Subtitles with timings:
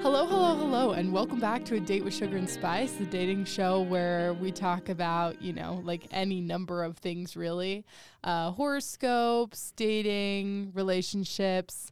[0.00, 3.44] Hello, hello, hello, and welcome back to A Date with Sugar and Spice, the dating
[3.46, 7.84] show where we talk about, you know, like any number of things really
[8.22, 11.90] uh, horoscopes, dating, relationships,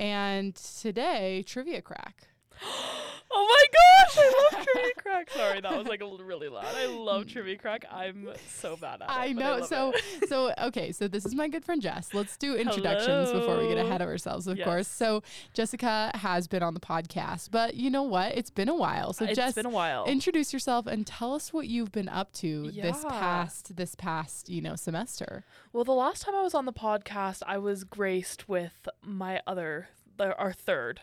[0.00, 2.26] and today, trivia crack.
[3.36, 3.66] Oh my
[4.06, 5.30] gosh, I love Trivia Crack.
[5.30, 6.64] Sorry, that was like a really loud.
[6.66, 7.84] I love Trivia Crack.
[7.90, 9.12] I'm so bad at it.
[9.12, 9.56] I know.
[9.58, 10.28] love so, it.
[10.28, 10.92] so okay.
[10.92, 12.14] So this is my good friend Jess.
[12.14, 14.64] Let's do introductions before we get ahead of ourselves, of Yes.
[14.64, 14.88] course.
[14.88, 18.36] So Jessica has been on the podcast, but you know what?
[18.36, 19.12] It's been a while.
[19.12, 20.04] So it's Jess, been a while.
[20.04, 24.60] introduce yourself and tell us what you've been up to this past this past you
[24.62, 25.44] know semester.
[25.72, 29.88] well, the last time I was on the podcast, I was graced with my other,
[30.20, 31.00] our third,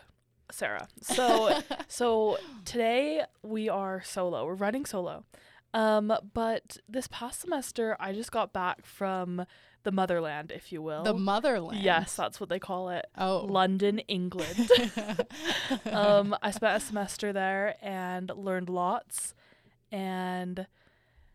[0.52, 0.88] Sarah.
[1.02, 4.46] So, so today we are solo.
[4.46, 5.24] We're running solo.
[5.74, 9.46] Um, but this past semester, I just got back from
[9.84, 11.02] the motherland, if you will.
[11.02, 11.82] the motherland.
[11.82, 13.06] Yes, that's what they call it.
[13.16, 13.46] Oh.
[13.48, 14.70] London, England.
[15.90, 19.34] um, I spent a semester there and learned lots
[19.90, 20.66] and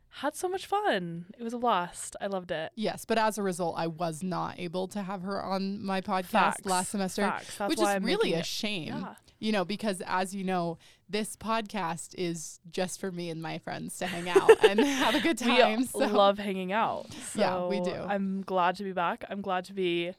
[0.10, 1.26] had so much fun.
[1.38, 2.16] It was a blast.
[2.20, 2.72] I loved it.
[2.76, 6.26] yes, but as a result, I was not able to have her on my podcast
[6.26, 6.66] Facts.
[6.66, 7.32] last semester,
[7.68, 8.88] which is I'm really a shame.
[8.88, 9.14] Yeah.
[9.40, 13.98] You know, because as you know, this podcast is just for me and my friends
[14.00, 15.82] to hang out and have a good time.
[15.82, 16.00] We so.
[16.00, 17.14] love hanging out.
[17.34, 17.92] So Yeah, we do.
[17.94, 19.24] I'm glad to be back.
[19.30, 20.14] I'm glad to be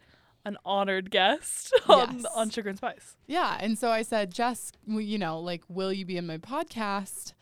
[0.44, 2.24] an honored guest on, Yes.
[2.36, 3.16] on Sugar and Spice.
[3.26, 7.32] Yeah, and so I said, Jess, you know, like, will you be in my podcast?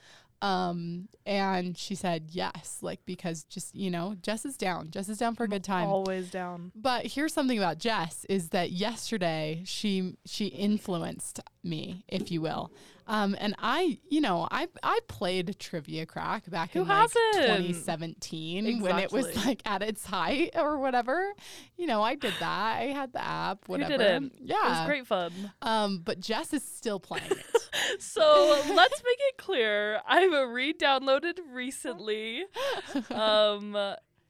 [0.43, 4.91] Um, and she said yes, like because just you know, Jess is down.
[4.91, 5.89] Jess is down for a good time.
[5.89, 6.73] Always down.
[6.75, 12.71] But here's something about Jess is that yesterday she she influenced me, if you will.
[13.07, 17.35] Um, and I, you know, I I played Trivia Crack back Who in like hasn't?
[17.35, 21.33] 2017 when it was like at its height or whatever.
[21.77, 22.77] You know, I did that.
[22.79, 23.93] I had the app, whatever.
[23.93, 24.33] Who didn't?
[24.41, 24.57] Yeah.
[24.57, 25.33] It was great fun.
[25.63, 27.47] Um, but Jess is still playing it.
[27.99, 30.01] So let's make it clear.
[30.09, 32.45] I've re-downloaded recently.
[33.11, 33.77] Um,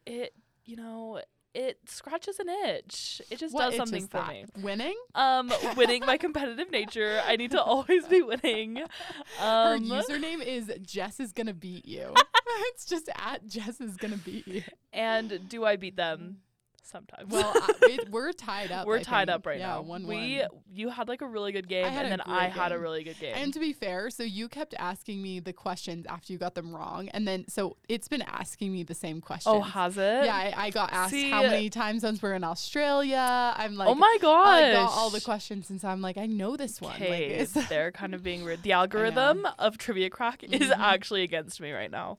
[0.05, 0.35] it
[0.65, 1.21] you know
[1.57, 3.23] it scratches an itch.
[3.31, 4.29] It just what does something for that?
[4.31, 4.45] me.
[4.63, 4.95] Winning?
[5.15, 7.21] Um, winning my competitive nature.
[7.27, 8.77] I need to always be winning.
[9.39, 12.13] Her Um, username is Jess is gonna beat you.
[12.73, 14.63] it's just at Jess is gonna beat you.
[14.93, 16.39] and do I beat them?
[16.87, 17.31] Sometimes.
[17.31, 18.87] Well, I, it, we're tied up.
[18.87, 19.35] we're I tied think.
[19.35, 19.83] up right yeah, now.
[19.83, 20.49] One we one.
[20.73, 23.35] you had like a really good game, and then I had a really good game.
[23.37, 26.75] And to be fair, so you kept asking me the questions after you got them
[26.75, 29.53] wrong, and then so it's been asking me the same question.
[29.53, 30.25] oh, has it?
[30.27, 33.55] yeah, I, I got asked how many time zones we're in Australia.
[33.57, 34.63] I'm like, oh my gosh.
[34.63, 37.01] I got all the questions, and so I'm like, I know this one.
[37.01, 38.63] Like, they're kind of being weird.
[38.63, 40.79] The algorithm of Trivia Crack is Mhm.
[40.79, 42.19] actually against me right now.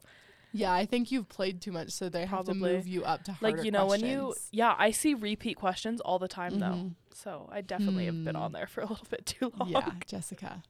[0.57, 3.33] Yeah, I think you've played too much, so they have to move you up to
[3.33, 6.65] harder Like you know when you yeah, I see repeat questions all the time though.
[6.65, 6.95] Mhm.
[7.13, 9.69] So I definitely have been on there for a little bit too long.
[9.69, 10.63] Yeah, Jessica,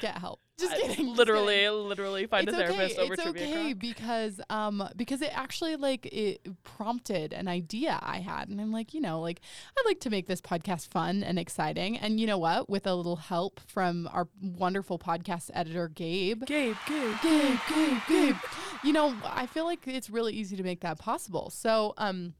[0.00, 0.40] get help.
[0.62, 1.06] Just kidding.
[1.06, 1.88] just literally, kidding.
[1.88, 3.02] literally find it's a therapist okay.
[3.04, 3.78] over it's Trivia okay Crack.
[3.78, 8.94] because um because it actually like it prompted an idea I had and I'm like
[8.94, 9.40] you know like
[9.78, 12.94] I'd like to make this podcast fun and exciting and you know what with a
[12.94, 17.16] little help from our wonderful podcast editor Gabe Gabe, Gabe.
[17.22, 18.36] Gabe Gabe Gabe
[18.84, 22.34] you know I feel like it's really easy to make that possible so um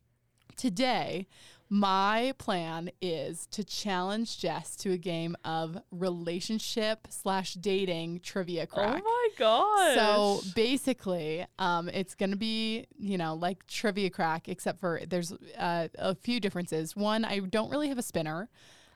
[0.57, 1.27] today
[1.73, 9.03] my plan is to challenge Jess to a game of relationship slash dating trivia crack.
[9.03, 9.95] Oh my god!
[9.95, 15.89] So basically, um, it's gonna be you know like trivia crack, except for there's uh,
[15.99, 16.95] a few differences.
[16.95, 18.51] One, I don't really have a spinner.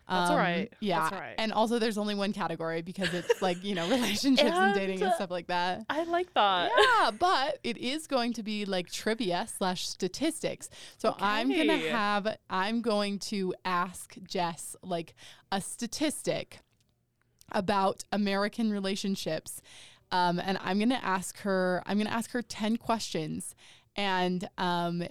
[0.09, 0.37] That's Um.
[0.81, 4.75] Yeah, That's and also there's only one category because it's like you know relationships and,
[4.75, 5.85] dating and And- stuff like that.
[5.91, 6.71] I like that.
[6.79, 10.69] Yeah, but it is going to be like trivia slash statistics.
[10.99, 15.15] So I'm gonna have I'm going to ask Jess like
[15.51, 16.61] a statistic
[17.53, 19.61] about American relationships.
[20.13, 23.55] Um, and I'm gonna ask her I'm gonna ask her 10 questions.
[23.97, 25.03] And um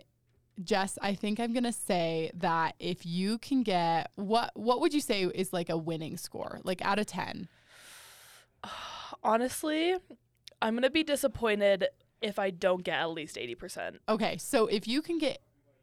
[0.64, 5.02] Jess, I think I'm gonna say that if you can get what what would you
[5.02, 6.60] say is like a winning score?
[6.64, 7.48] Like out of ten?
[9.24, 9.96] Honestly,
[10.62, 11.88] I'm gonna be disappointed
[12.22, 13.98] if I don't get at least eighty percent.
[14.08, 15.40] Okay, so if you can get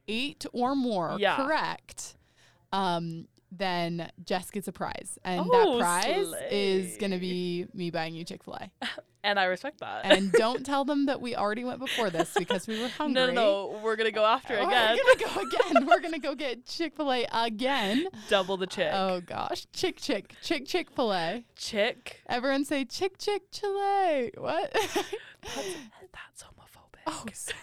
[0.08, 1.36] eight or more Yeah.
[1.36, 2.16] correct,
[2.72, 8.14] um, then Jess gets a prize, and Oh, that prize is gonna be me buying
[8.14, 8.70] you Chick Fil A.
[9.24, 10.04] And I respect that.
[10.04, 13.14] And don't tell them that we already went before this because we were hungry.
[13.22, 13.80] no, no, no.
[13.80, 14.98] We're gonna go after it We're again.
[14.98, 15.86] gonna go again.
[15.86, 18.08] We're gonna go get Chick Fil A again.
[18.28, 18.90] Double the chick.
[18.92, 21.44] Oh gosh, Chick Chick Chick Chick Fil A.
[21.54, 22.20] chick.
[22.28, 24.32] Everyone say Chick Chick Chile.
[24.36, 24.72] What?
[24.72, 24.96] That's,
[25.54, 27.02] that's homophobic.
[27.06, 27.58] Oh, sorry.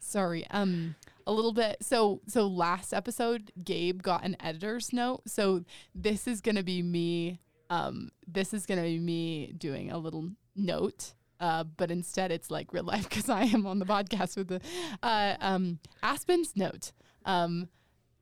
[0.00, 0.46] sorry.
[0.50, 0.94] Um,
[1.26, 1.78] a little bit.
[1.82, 5.22] So, so last episode, Gabe got an editor's note.
[5.26, 5.64] So
[5.94, 7.40] this is gonna be me
[7.70, 11.14] um, this is gonna be me doing a little note.
[11.38, 14.60] Uh, but instead, it's like real life because I am on the podcast with the
[15.02, 16.92] uh, um, Aspen's note.
[17.24, 17.68] Um,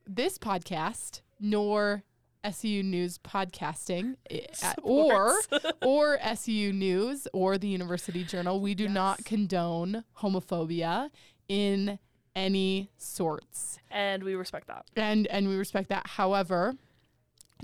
[0.07, 2.05] this podcast, nor
[2.45, 4.17] SU News podcasting,
[4.63, 5.41] uh, or
[5.83, 11.11] or SU News or the University Journal, we do not condone homophobia
[11.49, 11.99] in
[12.39, 13.79] any sorts.
[13.91, 14.85] and we respect that.
[14.97, 16.07] And and we respect that.
[16.07, 16.75] However,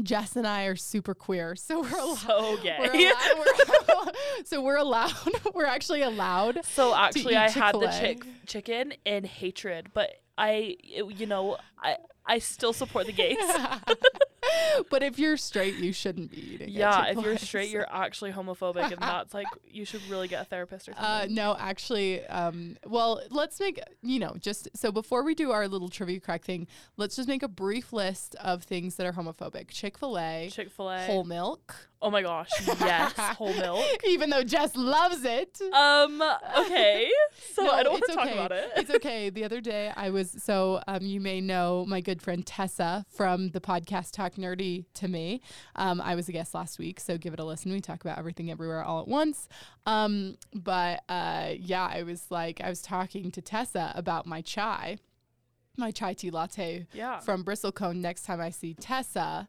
[0.03, 2.19] Jess and I are super queer, so we're allowed.
[2.19, 2.77] So gay.
[2.81, 4.13] We're allowed we're,
[4.45, 5.13] so we're allowed.
[5.55, 6.65] We're actually allowed.
[6.65, 8.01] So actually, I had the Chick-fil-A.
[8.01, 13.37] chick chicken in hatred, but I, you know, I I still support the gays.
[14.91, 16.69] but if you're straight, you shouldn't be eating.
[16.69, 20.45] yeah, if you're straight, you're actually homophobic, and that's like you should really get a
[20.45, 21.05] therapist or something.
[21.05, 25.69] Uh, no, actually, um, well, let's make, you know, just so before we do our
[25.69, 26.67] little trivia crack thing,
[26.97, 30.71] let's just make a brief list of things that are homophobic Chick fil A, Chick
[30.71, 31.07] Fil A.
[31.07, 34.05] whole milk, Oh my gosh, yes, whole milk.
[34.07, 35.59] even though Jess loves it.
[35.73, 36.23] Um.
[36.59, 37.11] Okay.
[37.55, 38.35] So No, I don't want to talk okay.
[38.35, 38.71] about it.
[38.77, 39.31] it's okay.
[39.31, 43.49] The other day I was so um, you may know my good friend Tessa from
[43.51, 45.41] the podcast Talk Nerdy to me.
[45.77, 47.73] Um, I was a guest last week, so give it a listen.
[47.73, 49.49] We talk about everything everywhere all at once.
[49.87, 54.99] Um, but uh, yeah, I was like I was talking to Tessa about my chai,
[55.79, 57.21] my chai tea latte yeah.
[57.21, 57.97] from Bristlecone.
[57.97, 59.49] Next time I see Tessa,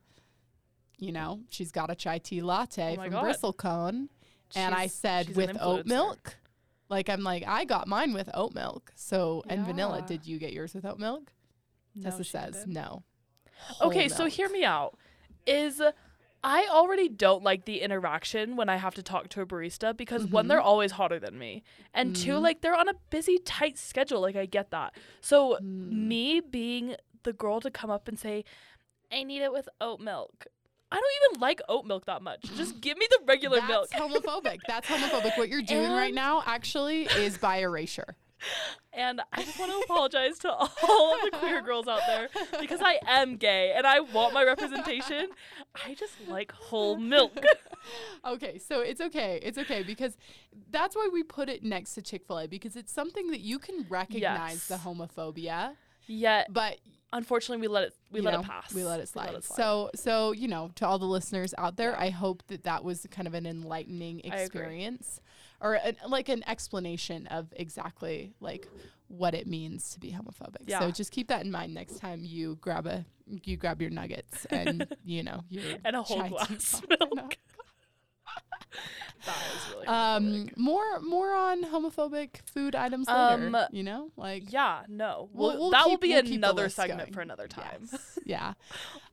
[0.98, 3.24] you know she's got a chai tea latte Oh from God.
[3.26, 4.08] Bristlecone
[4.56, 6.38] and I said she's with oat milk.
[6.90, 8.92] Like I'm like I got mine with oat milk.
[8.96, 10.04] So and vanilla.
[10.08, 11.32] Did you get yours with oat milk?
[11.96, 12.74] No, Tessa says didn't.
[12.74, 13.04] no.
[13.82, 14.98] Okay, Whole so hear me out.
[15.48, 15.82] Is
[16.44, 20.28] I already don't like the interaction when I have to talk to a barista because
[20.28, 20.50] one, Mhm.
[20.50, 21.64] they're always hotter than me,
[21.94, 22.42] and two, Mhm.
[22.42, 24.22] like they're on a busy, tight schedule.
[24.22, 24.94] Like I get that.
[25.22, 25.92] So Mm.
[26.08, 28.44] me being the girl to come up and say,
[29.12, 30.46] "I need it with oat milk."
[30.92, 32.42] I don't even like oat milk that much.
[32.56, 33.90] Just give me the regular milk.
[33.90, 34.24] That's milk.
[34.26, 34.60] homophobic.
[34.68, 35.38] That's homophobic.
[35.38, 38.16] What you're doing right now actually is by erasure.
[38.94, 42.30] And I just want to apologize to all of the queer girls out there
[42.60, 45.30] because I am gay and I want my representation.
[45.86, 47.32] I just like whole milk.
[48.26, 49.40] okay, so it's okay.
[49.42, 50.16] It's okay because
[50.70, 54.68] that's why we put it next to Chick-fil-A because it's something that you can recognize
[54.68, 54.84] the Yes.
[54.86, 55.72] homophobia,
[56.08, 56.78] Yet, but
[57.14, 58.74] unfortunately, we let it we you let know, it pass.
[58.74, 59.44] We let it slide.
[59.44, 62.02] So, so you know, to all the listeners out there, Yeah.
[62.04, 65.20] I hope that that was kind of an enlightening experience,
[65.62, 68.68] or an, like an explanation of exactly like
[69.08, 70.64] what it means to be homophobic.
[70.66, 70.80] Yeah.
[70.80, 73.06] So just keep that in mind next time you grab a
[73.44, 77.38] you grab your nuggets and you know your and a whole glass milk.
[79.26, 83.56] that is really Um, more more on homophobic food items Um.
[83.72, 85.30] You know, like yeah, no.
[85.34, 87.14] we'll- Well, we'll that will be we'll another segment going.
[87.14, 87.88] for another time.
[87.92, 88.54] yes, yeah.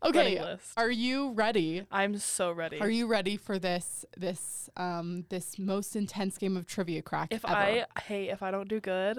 [0.03, 1.87] Okay, are you ready?
[1.91, 2.79] I'm so ready.
[2.81, 7.45] Are you ready for this this um this most intense game of trivia crack if
[7.45, 7.55] ever?
[7.55, 9.19] I hey, if I don't do good,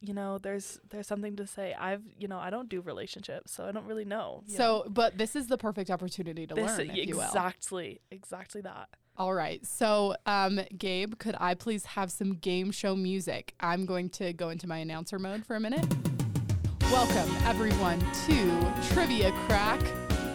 [0.00, 1.74] you know, there's there's something to say.
[1.74, 4.42] I've you know, I don't do relationships, so I don't really know.
[4.46, 4.82] you know.
[4.84, 7.22] so, but this is the perfect opportunity to this learn, will.
[7.22, 8.88] exactly, exactly that.
[9.18, 9.64] All right.
[9.64, 13.54] So, um, Gabe, could I please have some game show music?
[13.60, 15.86] I'm going to go into my announcer mode for a minute.
[16.92, 19.80] Welcome, everyone, to Trivia Crack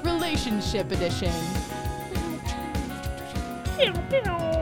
[0.04, 1.32] Relationship Edition.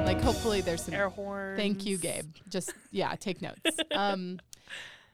[0.05, 1.57] Like, hopefully, there's some Air horns.
[1.57, 2.25] Thank you, Gabe.
[2.49, 3.61] Just yeah, take notes.
[3.95, 4.39] Um,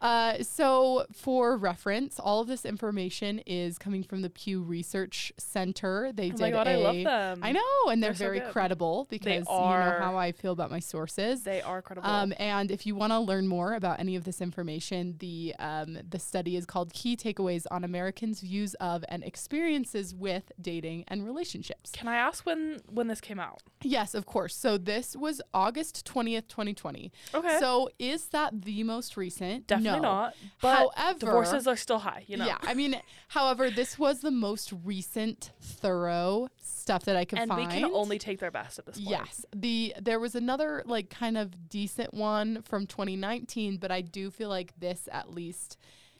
[0.05, 6.11] uh, so for reference, all of this information is coming from the Pew Research Center.
[6.13, 7.39] They Oh did my god, a, I love them.
[7.41, 8.51] I know, and they're, They're very good.
[8.51, 11.43] credible because you know how I feel about my sources.
[11.43, 12.09] They are credible.
[12.09, 15.97] Um, and if you want to learn more about any of this information, the um,
[16.09, 21.25] the study is called "Key Takeaways on Americans' Views of and Experiences with Dating and
[21.25, 23.61] Relationships." Can I ask when when this came out?
[23.81, 24.55] Yes, of course.
[24.55, 27.11] So this was August twentieth, twenty twenty.
[27.33, 27.57] Okay.
[27.59, 29.67] So is that the most recent?
[29.67, 29.94] Definitely no.
[30.01, 30.35] Not.
[30.61, 32.45] But However, divorces are still high, you know.
[32.45, 32.99] Yeah, I mean,
[33.29, 37.67] however, this was the most recent, thorough stuff that I could and find.
[37.67, 39.09] we can only take their best at this point.
[39.09, 44.29] Yes, the there was another like kind of decent one from 2019, but I do
[44.31, 45.77] feel like this at least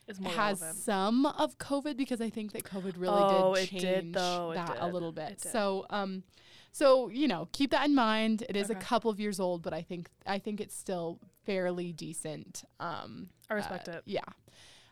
[0.07, 0.75] has relevant.
[0.77, 4.51] some of COVID because I think that COVID really Oh, did it change did, though.
[4.51, 5.41] It that a little bit.
[5.41, 6.23] So, um,
[6.71, 8.43] so you know, keep that in mind.
[8.49, 11.91] It is a couple of years old, but I think I think it's still fairly
[11.91, 12.63] decent.
[12.79, 14.03] Um, I respect uh, it.
[14.05, 14.21] Yeah.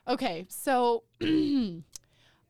[0.07, 1.03] Okay, so.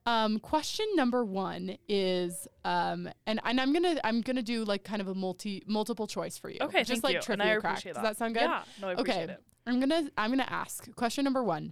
[0.06, 5.02] Um, question number one is, um, and, and I'm gonna I'm gonna do like kind
[5.02, 6.58] of a multi multiple choice for you.
[6.62, 7.22] Okay, just thank like you.
[7.22, 7.72] trivia and I crack.
[7.74, 8.10] appreciate Does that.
[8.10, 8.42] that sound good?
[8.42, 9.34] Yeah, no, I appreciate Okay.
[9.34, 9.44] it.
[9.66, 11.72] I'm gonna I'm gonna ask question number one.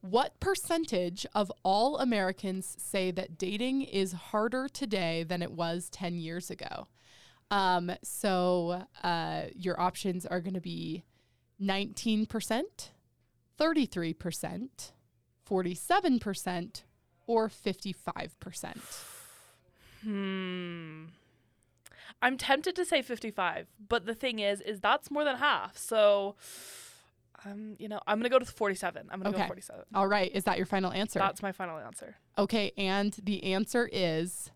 [0.00, 6.16] What percentage of all Americans say that dating is harder today than it was 10
[6.16, 6.88] years ago?
[7.52, 11.04] Um, so uh, your options are going to be
[11.62, 12.62] 19%,
[13.58, 14.92] 33%,
[15.48, 16.82] 47%,
[17.26, 18.76] or 55%.
[20.02, 21.04] Hmm.
[22.20, 25.76] I'm tempted to say 55, but the thing is, is that's more than half.
[25.76, 26.36] So,
[27.44, 29.08] um, you know, I'm gonna go to 47.
[29.10, 29.42] I'm gonna Okay.
[29.42, 29.84] go 47.
[29.94, 30.30] All right.
[30.32, 31.18] Is that your final answer?
[31.18, 32.16] That's my final answer.
[32.38, 32.72] okay.
[32.76, 34.50] And the answer is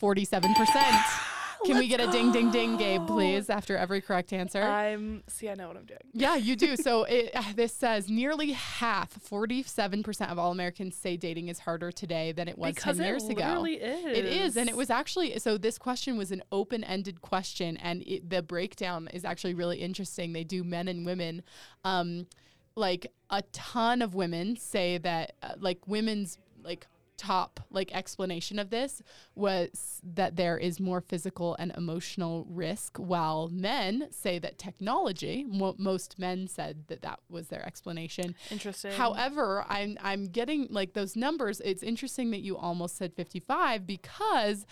[0.00, 1.31] 47%.
[1.64, 4.62] Can we get a ding, ding, ding, Gabe, please, after every correct answer?
[4.62, 5.48] I'm see.
[5.48, 6.00] I know what I'm doing.
[6.12, 6.76] Yeah, you do.
[6.76, 11.92] So it, uh, this says nearly half, 47% of all Americans say dating is harder
[11.92, 13.30] today than it was because 10 years ago.
[13.30, 13.46] it ago.
[13.46, 14.18] literally is.
[14.18, 14.56] It is.
[14.56, 18.42] And it was actually, so this question was an open ended question, and it, the
[18.42, 20.32] breakdown is actually really interesting.
[20.32, 21.42] They do men and women.
[21.84, 22.26] Um,
[22.74, 26.86] like a ton of women say that, uh, like, women's, like,
[27.22, 29.00] top like explanation of this
[29.34, 35.76] was that there is more physical and emotional risk while men say that technology mo-
[35.78, 38.92] most men said that that was their explanation interesting.
[38.92, 41.60] However, I'm I'm getting like those numbers.
[41.64, 44.66] It's interesting that you almost said 55 because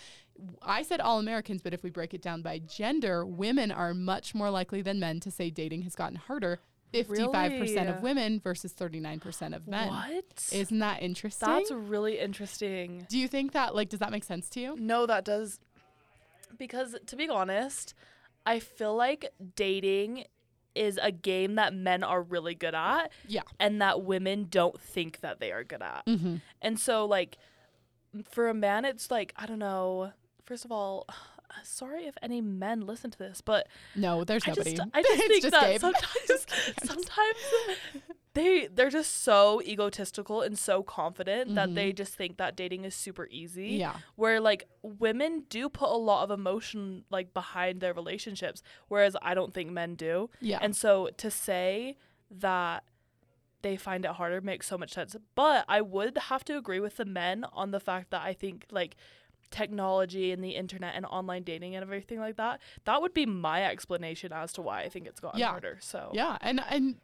[0.61, 4.33] I said all Americans, but if we break it down by gender, women are much
[4.33, 6.59] more likely than men to say dating has gotten harder.
[6.93, 7.77] 55% Really?
[7.77, 9.87] of women versus 39% of men.
[9.89, 10.49] what?
[10.51, 11.47] Isn't that interesting?
[11.49, 13.05] That's really interesting.
[13.09, 14.75] Do you think that like does that make sense to you?
[14.77, 15.59] No, that does.
[16.57, 17.93] Because to be honest,
[18.45, 20.25] I feel like dating
[20.75, 23.41] is a game that men are really good at Yeah.
[23.59, 26.05] and that women don't think that they are good at.
[26.05, 26.35] Mm-hmm.
[26.61, 27.37] And so, like,
[28.29, 30.13] for a man, it's like, I don't know.
[30.45, 31.05] First of all,
[31.63, 34.75] sorry if any men listen to this, but No, there's I nobody.
[34.75, 35.81] just, I just think just that Gabe.
[35.81, 36.45] sometimes,
[36.83, 37.37] sometimes
[38.33, 42.95] they they're just so egotistical and so confident that they just think that dating is
[42.95, 43.71] super easy.
[43.71, 43.79] Mm-hmm.
[43.79, 43.95] Yeah.
[44.15, 49.33] Where like women do put a lot of emotion like behind their relationships, whereas I
[49.33, 50.29] don't think men do.
[50.39, 50.59] Yeah.
[50.61, 51.97] And so to say
[52.29, 52.83] that
[53.63, 55.15] they find it harder makes so much sense.
[55.35, 58.65] But I would have to agree with the men on the fact that I think
[58.71, 58.95] like
[59.51, 63.63] technology and the internet and online dating and everything like that, that would be my
[63.63, 65.49] explanation as to why I think it's gotten Yeah.
[65.49, 65.77] harder.
[65.81, 66.95] So Yeah, and and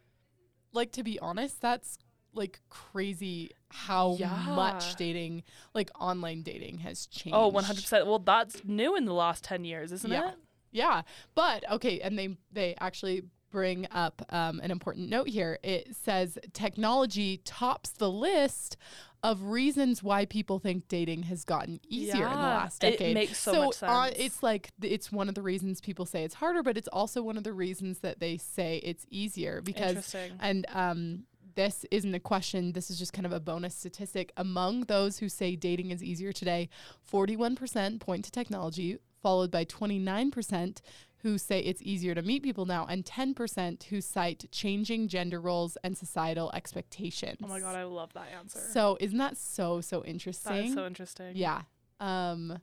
[0.73, 1.99] like to be honest, that's
[2.33, 4.15] like crazy how
[4.55, 7.35] much dating, like online dating has oh, changed.
[7.35, 8.05] Oh, 100%.
[8.05, 10.29] Well, that's new in the last 10 years, isn't Yeah.
[10.29, 10.35] it?
[10.71, 11.01] Yeah,
[11.33, 15.59] but okay, and they they actually bring up um, an important note here.
[15.63, 18.77] It says technology tops the list
[19.23, 23.13] of reasons why people think dating has gotten easier in the Yeah, last it decade.
[23.15, 24.15] makes so much uh, sense.
[24.19, 27.35] it's like it's one of the reasons people say it's harder, but it's also one
[27.37, 30.31] of the reasons that they say it's easier because Interesting.
[30.39, 31.23] and um,
[31.55, 32.73] this isn't a question.
[32.73, 34.31] This is just kind of a bonus statistic.
[34.37, 36.69] Among those who say dating is easier today,
[37.11, 40.77] 41% point to technology, followed by 29%
[41.23, 45.77] who say it's easier to meet people now, and 10% who cite changing gender roles
[45.83, 47.39] and societal expectations.
[47.43, 48.59] Oh my God, I love that answer.
[48.71, 50.55] So isn't that so so interesting?
[50.55, 51.31] that is so interesting.
[51.35, 51.61] Yeah.
[51.99, 52.59] Um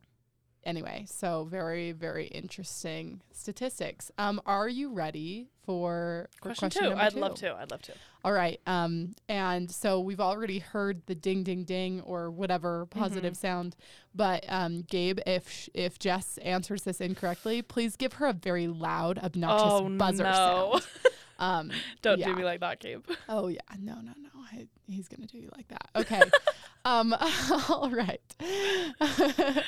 [0.66, 4.10] anyway, so very very interesting statistics.
[4.18, 6.98] Um are you ready for, Question, question, two.
[6.98, 7.20] I'd two?
[7.20, 7.54] love to.
[7.54, 7.92] I'd love to.
[8.22, 8.60] All right.
[8.66, 13.40] Um and so we've already heard the ding ding ding or whatever positive Mm-hmm.
[13.46, 13.76] sound,
[14.14, 18.66] but um Gabe if sh- if Jess answers this incorrectly, please give her a very
[18.68, 20.32] loud obnoxious Oh, buzzer no.
[20.32, 20.86] sound.
[21.38, 22.26] Um Don't yeah.
[22.26, 23.04] do me like that, Gabe.
[23.28, 24.28] Oh yeah, no, no, no.
[24.52, 25.88] I, he's gonna do you like that.
[25.96, 26.22] Okay.
[26.84, 27.14] um.
[27.68, 28.20] all right.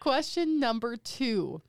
[0.00, 1.60] Question number two: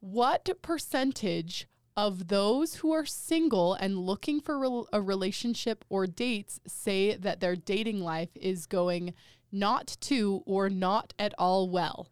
[0.00, 6.58] What percentage of those who are single and looking for rel- a relationship or dates
[6.66, 9.12] say that their dating life is going
[9.50, 12.08] not to or not at all well?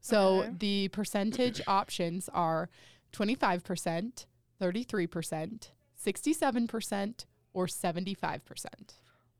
[0.00, 0.50] So Okay.
[0.58, 2.68] the percentage options are
[3.12, 4.26] 25%,
[4.60, 5.68] 33%,
[6.02, 8.40] 67%, or 75%.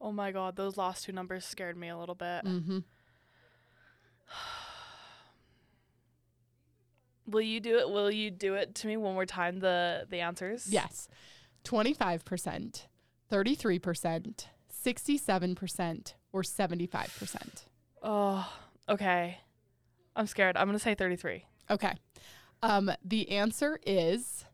[0.02, 2.44] Oh my God, those last two numbers scared me a little bit.
[2.44, 2.78] Mm-hmm.
[7.26, 7.88] Will you do it?
[7.88, 9.60] Will you do it to me one more time?
[9.60, 10.66] The the answers.
[10.68, 11.08] Yes.
[11.64, 12.86] 25%,
[13.30, 14.46] 33%,
[14.84, 17.64] 67%, or 75%.
[18.02, 18.52] Oh,
[18.88, 19.38] okay.
[20.16, 20.56] I'm scared.
[20.56, 21.44] I'm gonna say 33.
[21.70, 21.94] Okay.
[22.64, 24.44] Um, the answer is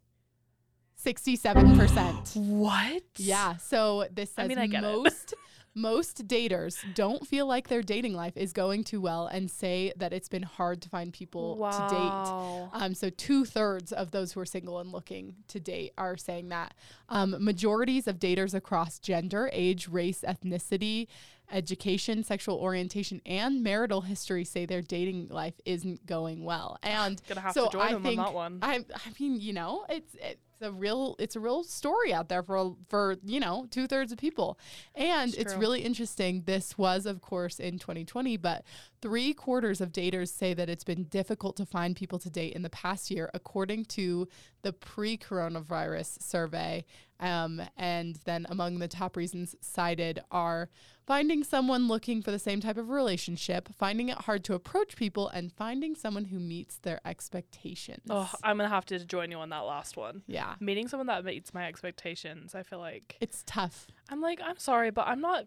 [1.05, 2.37] 67%.
[2.37, 3.03] What?
[3.17, 3.57] Yeah.
[3.57, 5.35] So this says I mean, I most
[5.79, 10.13] Most daters don't feel like their dating life is going too well and say that
[10.13, 11.99] it's been hard to find people to date.
[11.99, 12.71] Wow.
[12.73, 16.49] Um, so two thirds of those who are single and looking to date are saying
[16.49, 16.75] that.
[17.09, 21.07] Um, majorities of daters across gender, age, race, ethnicity,
[21.53, 26.77] education, sexual orientation, and marital history say their dating life isn't going well.
[26.83, 28.59] And so to join I them think on that one.
[28.63, 30.17] I, I mean, you know, it's
[30.61, 34.11] it's a real it's a real story out there for for you know two thirds
[34.11, 34.59] of people,
[34.95, 36.43] and It's it's really interesting.
[36.47, 38.65] This was, of course, in 2020, but
[39.01, 42.63] three quarters of daters say that it's been difficult to find people to date in
[42.63, 44.29] the past year, according to
[44.63, 46.85] the pre-coronavirus survey.
[47.21, 50.69] Um, and then among the top reasons cited are
[51.07, 55.29] finding someone looking for the same type of relationship, finding it hard to approach people,
[55.29, 58.03] and finding someone who meets their expectations.
[58.09, 60.23] Oh, I'm gonna have to join you on that last one.
[60.27, 60.55] yeah.
[60.61, 63.89] Meeting someone that meets my expectations, I feel like It's tough.
[64.11, 65.47] I'm like, I'm sorry, but I'm not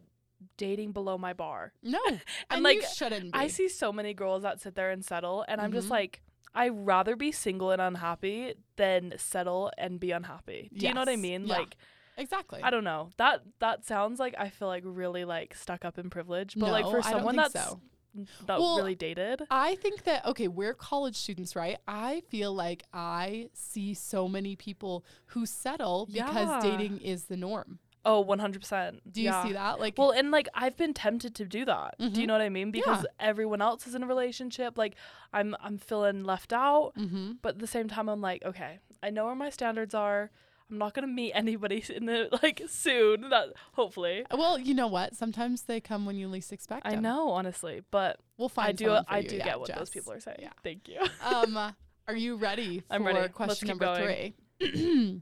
[0.58, 1.74] dating below my bar.
[1.84, 2.00] No.
[2.50, 3.40] and like, you shouldn't be.
[3.40, 5.92] I see so many girls that sit there and settle, and I'm just Mhm.
[5.92, 6.22] like,
[6.54, 10.70] I'd rather be single and unhappy than settle and be unhappy.
[10.76, 11.46] Do you know what I mean?
[11.46, 11.60] Yeah.
[11.60, 11.78] Like,
[12.18, 12.62] Exactly.
[12.62, 13.10] I don't know.
[13.18, 16.86] That that sounds like I feel like really like stuck up in privilege, but like
[16.86, 17.80] for someone that's so.
[18.48, 19.44] not Well, really dated.
[19.50, 21.78] I think that okay, we're college students, right?
[21.88, 26.60] I feel like I see so many people who settle because Yeah.
[26.62, 27.80] dating is the norm.
[28.04, 29.00] Oh, 100%.
[29.12, 29.80] Do you see that?
[29.80, 31.96] Like Well, and like I've been tempted to do that.
[32.00, 32.28] Do you Mhm.
[32.28, 32.72] know what I mean?
[32.72, 34.78] Because everyone else is in a relationship.
[34.78, 34.96] Like
[35.34, 37.38] I'm I'm feeling left out, mhm.
[37.44, 40.32] but at the same time I'm like, okay, I know where my standards are.
[40.70, 43.30] I'm not gonna meet anybody in the like soon.
[43.30, 44.26] That hopefully.
[44.32, 45.16] Well, you know what?
[45.16, 46.98] Sometimes they come when you least expect them.
[46.98, 49.90] I know, honestly, but We'll find I do I you, do yeah, get what those
[49.92, 50.38] people are saying.
[50.42, 50.54] Yeah.
[50.64, 51.00] Thank you.
[51.24, 51.56] um,
[52.08, 53.28] are you ready for I'm ready.
[53.30, 54.34] Question number going.
[54.60, 55.22] three?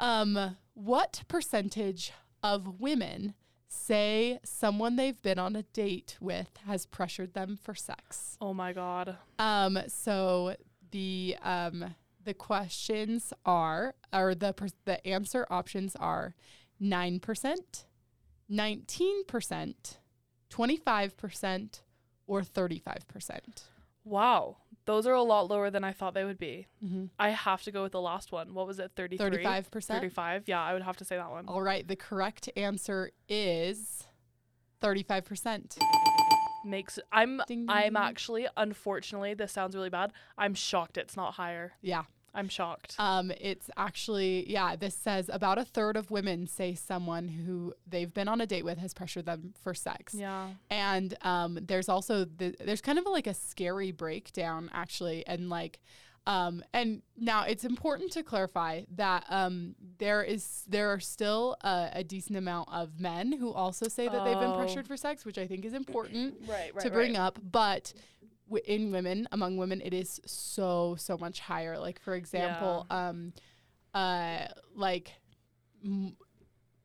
[0.00, 3.34] um, what percentage of women
[3.68, 8.36] say someone they've been on a date with has pressured them for sex?
[8.40, 9.16] oh my god.
[9.38, 10.54] Um, so
[10.90, 16.34] the um the questions are or the per- the answer options are
[16.80, 17.86] nine percent,
[18.48, 19.98] nineteen percent,
[20.48, 21.82] twenty five percent,
[22.26, 23.64] or thirty five percent.
[24.04, 24.58] Wow.
[24.86, 26.66] Those are a lot lower than I thought they would be.
[26.84, 27.06] Mm-hmm.
[27.18, 28.52] I have to go with the last one.
[28.52, 28.92] What was it?
[28.96, 29.16] 33?
[29.30, 30.00] Thirty-five percent.
[30.00, 30.42] 35.
[30.46, 31.46] Yeah, I would have to say that one.
[31.48, 34.04] All right, the correct answer is
[34.82, 35.78] thirty-five percent.
[36.66, 38.02] Makes I'm Ding, ding, I'm ding.
[38.02, 40.12] actually unfortunately this sounds really bad.
[40.38, 41.72] I'm shocked it's not higher.
[41.82, 42.04] Yeah.
[42.34, 42.96] I'm shocked.
[42.98, 44.76] Um, it's actually yeah.
[44.76, 48.64] This says about a third of women say someone who they've been on a date
[48.64, 50.14] with has pressured them for sex.
[50.14, 50.48] yeah.
[50.70, 55.78] And um, there's also the, there's kind of like a scary breakdown actually, and like,
[56.26, 61.90] um, and now it's important to clarify that um, there is there are still a,
[61.92, 64.56] a decent amount of men who also say that they've been Oh.
[64.56, 66.82] pressured for sex, which I think is important Right, right.
[66.84, 67.38] to bring up.
[67.52, 67.92] But
[68.66, 71.78] in women, among women, it is so so much higher.
[71.78, 73.32] Like for example, um,
[73.94, 75.12] uh, like.
[75.84, 76.16] M-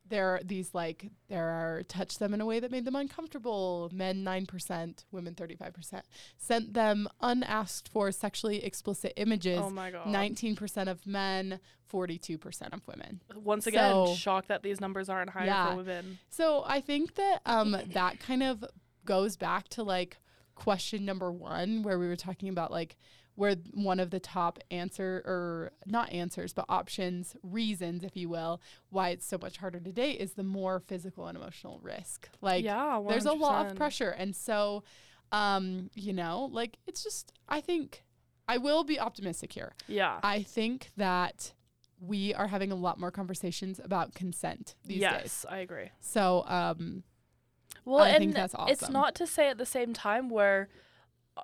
[0.08, 3.88] there are these like there are touched them in a way that made them uncomfortable
[3.92, 6.02] men 9% women 35%
[6.36, 10.08] sent them unasked for sexually explicit images Oh my god.
[10.08, 11.60] 19% of men
[11.92, 15.70] 42% of women Once again, So- shocked that these numbers aren't higher Yeah.
[15.70, 16.18] for women.
[16.28, 18.64] so i think that um that kind of
[19.04, 20.18] goes back to like
[20.60, 22.96] question number one where we were talking about like
[23.34, 28.60] where one of the top answer or not answers but options reasons if you will
[28.90, 32.28] why it's so much harder to date is the more physical and emotional risk.
[32.42, 34.10] Like yeah, there's a lot of pressure.
[34.10, 34.84] And so
[35.32, 38.02] um you know like it's just i think
[38.48, 39.72] i will be optimistic here.
[39.88, 40.18] Yeah.
[40.22, 41.54] i think that
[42.00, 45.46] we are having a lot more conversations about consent these yes, days.
[45.48, 45.90] I agree.
[46.00, 47.04] so um
[47.84, 50.68] Well, I and think that's it's not to say at the same time where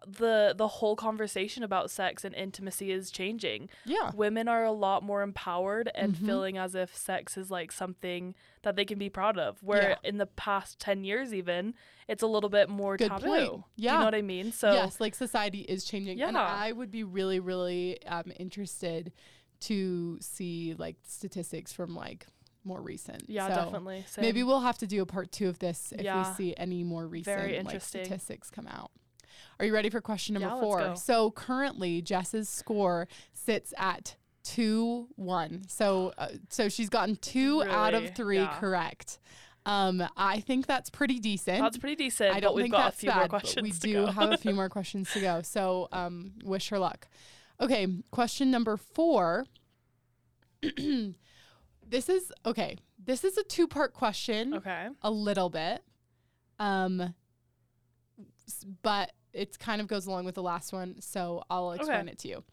[0.07, 3.71] the the whole conversation about sex and intimacy is changing.
[3.87, 6.27] yeah Women are a lot more empowered and Mhm.
[6.27, 9.63] feeling as if sex is like something that they can be proud of.
[9.63, 9.97] Where Yeah.
[10.11, 11.73] in the past 10 years even,
[12.09, 13.27] it's a little bit more Good taboo.
[13.27, 13.51] point.
[13.53, 13.93] Do Yeah.
[13.93, 14.53] you know what I mean?
[14.53, 16.43] So yes like society is changing and Yeah.
[16.45, 19.13] i would be really really um interested
[19.61, 22.27] to see like statistics from like
[22.67, 24.05] more recent yeah, So definitely.
[24.19, 26.29] Maybe we'll have to do a part two of this if Yeah.
[26.29, 28.91] we see any more recent like, statistics come out.
[29.59, 30.97] Are you ready for question number Yeah, four?
[30.97, 35.63] So currently, Jess's score sits at two one.
[35.69, 38.59] So uh, so she's gotten two out of three Yeah.
[38.59, 39.19] correct.
[39.65, 41.61] Um, I think that's pretty decent.
[41.61, 42.35] That's pretty decent.
[42.35, 44.31] I don't but we've think got a that's few bad, but questions we do have
[44.31, 45.43] a few more questions to go.
[45.43, 47.09] So um, wish her luck.
[47.61, 49.47] Okay, question number four.
[51.89, 52.77] this is okay.
[53.05, 54.55] this is a two part question.
[54.55, 54.89] Okay.
[55.03, 55.83] a little bit.
[56.59, 57.15] Um
[58.83, 62.11] but it kind of goes along with the last one, so I'll explain Okay.
[62.13, 62.45] it to you.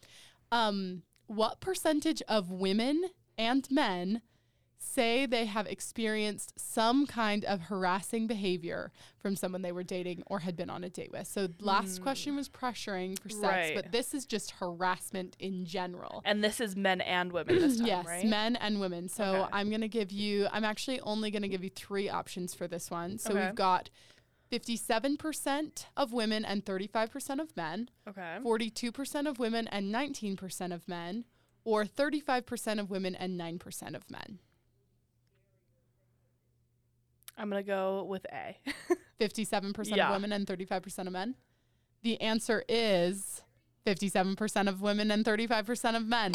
[0.52, 3.02] Um what percentage of women
[3.38, 4.20] and men
[4.84, 10.40] say they have experienced some kind of harassing behavior from someone they were dating or
[10.40, 11.26] had been on a date with?
[11.26, 12.02] So last hmm.
[12.02, 13.42] question was pressuring for sex.
[13.42, 13.74] Right.
[13.74, 16.22] but this is just harassment in general.
[16.24, 18.26] And this is men and women this time, yes, right?
[18.26, 19.08] men and women.
[19.08, 19.48] So Okay.
[19.52, 22.68] I'm going to give you, I'm actually only going to give you three options for
[22.68, 23.18] this one.
[23.18, 23.46] So Okay.
[23.46, 23.90] we've got
[24.52, 28.38] 57% of women and 35% of men, Okay.
[28.40, 31.24] 42% of women and 19% of men,
[31.64, 34.38] or 35% of women and 9% of men.
[37.36, 38.56] I'm gonna go with A.
[39.20, 40.08] 57% Yeah.
[40.08, 41.34] of women and 35% of men.
[42.02, 43.42] The answer is
[43.86, 46.32] 57% of women and 35% of men.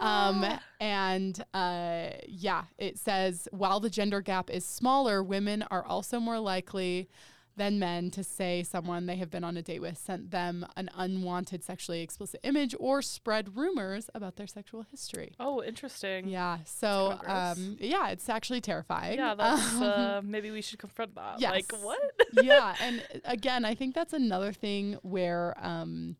[0.00, 0.44] Um,
[0.78, 6.38] and uh, yeah, it says while the gender gap is smaller, women are also more
[6.38, 7.08] likely
[7.56, 10.90] than men to say someone they have been on a date with sent them an
[10.94, 15.32] unwanted sexually explicit image or spread rumors about their sexual history.
[15.40, 16.28] oh, interesting.
[16.28, 19.18] Yeah, so um, yeah, it's actually terrifying.
[19.18, 21.40] Yeah, that's Um, uh, maybe we should confront that.
[21.40, 21.50] Yes.
[21.52, 21.98] Like what?
[22.44, 26.16] yeah, and uh, again, I think that's another thing where um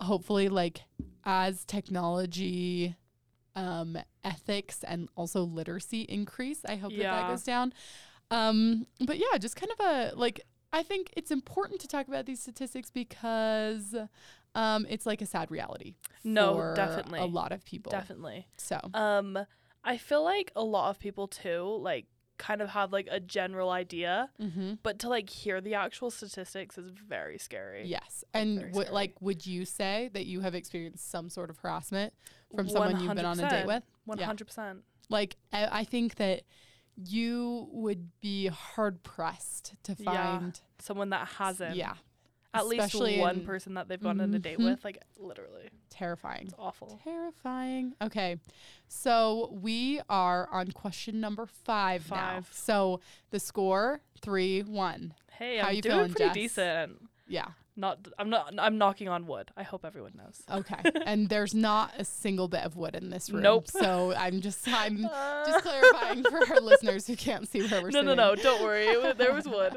[0.00, 0.82] hopefully like
[1.24, 2.96] as technology
[3.54, 7.72] um ethics and also literacy increase, I hope that that goes down.
[8.30, 10.40] Um but yeah, just kind of a like
[10.72, 13.94] I think it's important to talk about these statistics because
[14.54, 15.94] um it's like a sad reality.
[16.24, 17.20] No, for definitely.
[17.20, 17.90] A lot of people.
[17.90, 18.48] Definitely.
[18.56, 19.38] So, Um,
[19.84, 22.06] I feel like a lot of people too, like,
[22.38, 24.78] kind of have like a general idea, mhm.
[24.82, 27.86] but to like hear the actual statistics is very scary.
[27.86, 28.24] Yes.
[28.34, 28.94] And what scary.
[28.94, 32.12] like would you say that you have experienced some sort of harassment
[32.54, 33.66] from someone you've been on a date 100%.
[33.66, 33.82] with?
[34.18, 34.26] Yeah.
[34.26, 34.80] hundred percent.
[35.08, 36.42] Like I, I think that
[36.96, 40.04] you would be hard pressed to Yeah.
[40.38, 41.76] find Someone that hasn't.
[41.76, 41.94] yeah,
[42.54, 44.64] At least one person that they've gone on a date Mhm.
[44.64, 46.44] with, like literally, terrifying.
[46.46, 47.00] it's awful.
[47.02, 47.94] Terrifying.
[48.02, 48.38] Okay.
[48.88, 52.16] So we are on question number 5, now.
[52.16, 52.50] Five.
[52.52, 53.00] So
[53.30, 55.14] the score 3-1.
[55.32, 56.34] Hey, How I'm you doing feeling, pretty Jess?
[56.34, 57.08] decent.
[57.26, 57.52] Yeah.
[57.74, 59.50] Not, I'm not, I'm knocking on wood.
[59.56, 60.42] I hope everyone knows.
[60.50, 60.76] Okay.
[61.06, 63.42] and there's not a single bit of wood in this room.
[63.42, 63.66] Nope.
[63.68, 67.88] So I'm just I'm Uh, just clarifying for our listeners who can't see where we're
[67.90, 68.04] no, sitting.
[68.04, 69.14] no, no, don't worry.
[69.14, 69.74] There was wood.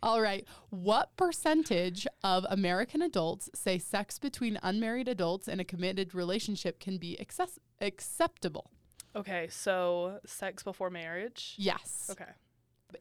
[0.00, 0.46] All right.
[0.70, 6.98] What percentage of American adults say sex between unmarried adults in a committed relationship can
[6.98, 8.70] be access- acceptable?
[9.16, 11.54] Okay, so sex before marriage.
[11.56, 12.08] Yes.
[12.10, 12.30] Okay.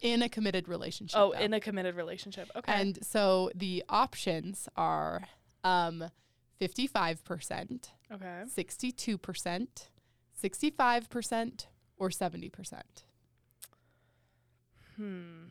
[0.02, 1.20] In a committed relationship.
[1.20, 1.40] Oh, though.
[1.40, 2.50] in a committed relationship.
[2.56, 2.72] Okay.
[2.74, 5.24] And so the options are
[5.64, 6.06] um
[6.62, 8.44] 55%, okay.
[8.48, 9.68] 62%,
[10.42, 11.66] 65%,
[11.98, 12.82] or 70%.
[14.96, 15.46] Hmm.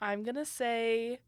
[0.00, 1.18] I'm gonna say.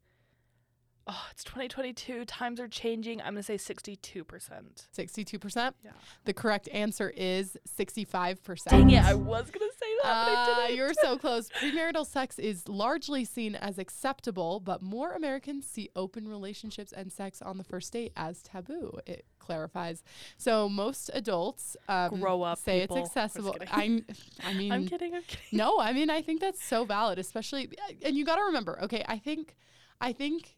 [1.05, 2.23] Oh, it's 2022.
[2.25, 3.19] Times are changing.
[3.21, 4.87] I'm gonna say 62 percent.
[4.97, 5.73] 62%.
[5.83, 5.91] Yeah.
[6.23, 8.69] The correct answer is 65%.
[8.69, 9.03] Dang it!
[9.03, 11.49] I was gonna say that, but I Uh, you're so close.
[11.49, 17.41] Premarital sex is largely seen as acceptable, but more Americans see open relationships and sex
[17.41, 18.99] on the first date as taboo.
[19.05, 20.03] It clarifies.
[20.37, 22.97] So most adults um, Grow up, say people.
[22.97, 23.55] it's accessible.
[23.71, 24.05] I'm,
[24.43, 25.15] I mean, I'm kidding.
[25.15, 25.43] I'm kidding.
[25.57, 27.69] no, I mean, I think that's so valid, especially,
[28.03, 29.55] and you got to remember, okay, I think,
[30.01, 30.55] I think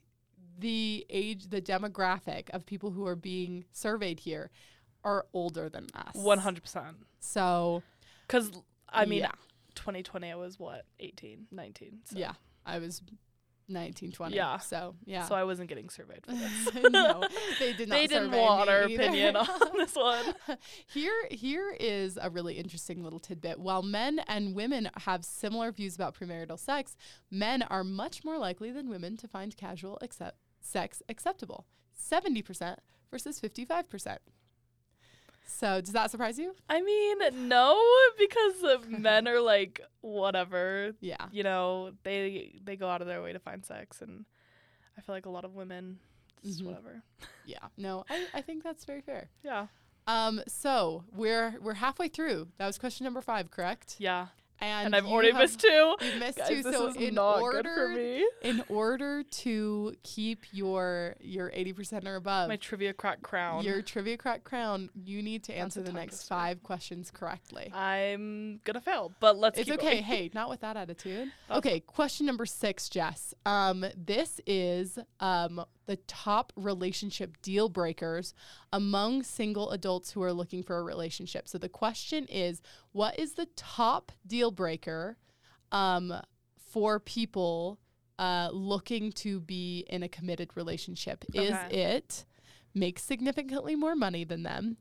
[0.58, 4.52] the age, the demographic of people who are being surveyed here
[5.04, 6.14] are older than us.
[6.16, 6.98] 100 percent.
[7.20, 7.84] So,
[8.28, 8.52] Because
[8.96, 9.32] I mean, yeah.
[9.76, 12.00] 2020 I was what 18, 19.
[12.06, 12.18] So.
[12.18, 12.34] Yeah,
[12.66, 13.02] I was
[13.68, 14.36] 19, 20.
[14.36, 14.58] Yeah.
[14.60, 15.26] So, yeah.
[15.26, 16.70] So I wasn't getting surveyed for this.
[16.92, 17.24] no,
[17.60, 19.04] they did not they didn't survey want me our either.
[19.04, 20.36] opinion on this one.
[20.88, 23.60] here, here is a really interesting little tidbit.
[23.60, 26.96] While men and women have similar views about premarital sex,
[27.32, 31.66] men are much more likely than women to find casual accept- sex acceptable.
[32.00, 32.78] 70%
[33.10, 34.18] versus 55%.
[35.48, 36.54] So, does that surprise you?
[36.70, 37.80] I mean, no,
[38.18, 40.94] because men are like whatever.
[41.02, 41.28] Yeah.
[41.32, 44.26] You know, they they go out of their way to find sex, and
[44.98, 46.00] I feel like a lot of women,
[46.44, 46.66] just Mhm.
[46.68, 47.04] whatever.
[47.46, 47.68] Yeah.
[47.78, 49.30] No, I, I think that's very fair.
[49.44, 49.68] Yeah.
[50.08, 52.50] Um, so we're we're halfway through.
[52.58, 53.96] That was question number five, correct?
[54.00, 54.28] Yeah.
[54.62, 55.96] And, And I've already have- missed two.
[56.02, 56.64] You've missed Guys, two.
[56.64, 58.28] So in not order, good for me.
[58.42, 63.64] in order to keep your your eighty percent or above, My trivia crack crown.
[63.64, 67.70] your trivia crack crown, you need to That's answer the next five questions correctly.
[67.74, 69.60] I'm gonna fail, but let's.
[69.60, 69.82] It's okay.
[69.82, 70.04] going.
[70.04, 71.32] Hey, not with that attitude.
[71.52, 71.58] Okay.
[71.66, 73.34] Okay, question number six, Jess.
[73.46, 78.34] Um, this is um the top relationship deal breakers
[78.74, 81.48] among single adults who are looking for a relationship.
[81.48, 85.18] So the question is, what is the top deal breaker
[85.72, 86.14] um
[86.58, 87.80] for people
[88.20, 91.26] uh looking to be in a committed relationship?
[91.34, 92.26] Is it
[92.74, 94.78] make significantly more money than them?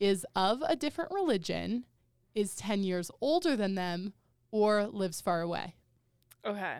[0.00, 1.84] Is of a different religion?
[2.34, 4.14] Is 10 years older than them?
[4.54, 5.74] or lives far away?
[6.46, 6.76] Okay.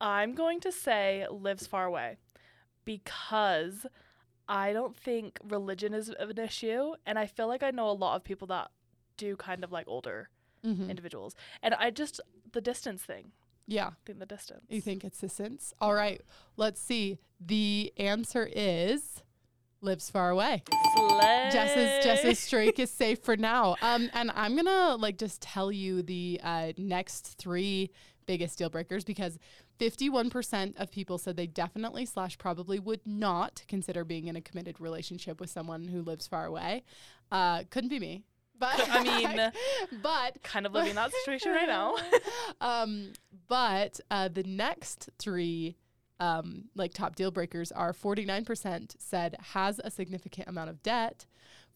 [0.00, 2.18] I'm going to say lives far away
[2.88, 3.86] because
[4.48, 6.94] I don't think religion is an issue.
[7.06, 8.70] And I feel like I know a lot of people that
[9.16, 10.28] do kind of like older
[10.66, 10.90] Mm-hmm.
[10.90, 11.36] individuals.
[11.62, 12.20] And I just,
[12.52, 13.30] the distance thing.
[13.68, 13.86] Yeah.
[13.86, 14.64] I think the distance.
[14.68, 15.72] You think it's the distance?
[15.80, 16.20] All right.
[16.56, 17.18] Let's see.
[17.40, 19.22] The answer is
[19.80, 20.64] lives far away.
[20.96, 21.48] Slay.
[21.52, 23.76] Jess's Jess's streak is safe for now.
[23.82, 27.92] Um, and I'm gonna like just tell you the uh, next three
[28.26, 29.38] biggest deal breakers because
[29.78, 34.80] 51% of people said they definitely slash probably would not consider being in a committed
[34.80, 36.84] relationship with someone who lives far away.
[37.30, 38.24] Uh, couldn't be me.
[38.58, 39.52] But I mean,
[40.02, 41.96] but kind of living that situation right now.
[42.60, 43.12] um,
[43.48, 45.76] but uh, the next three,
[46.20, 51.26] um, like top deal breakers, are 49% said has a significant amount of debt,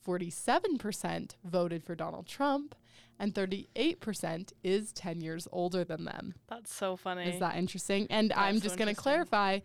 [0.07, 2.75] 47% voted for Donald Trump,
[3.23, 6.35] and 38% is 10 years older than them.
[6.49, 7.31] That's so funny.
[7.31, 8.09] Is that interesting?
[8.11, 9.61] And I'm That's so just going to clarify.